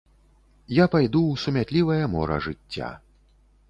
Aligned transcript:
Я 0.77 0.85
пайду 0.95 1.21
ў 1.27 1.35
сумятлівае 1.43 2.01
мора 2.19 2.43
жыцця. 2.51 2.95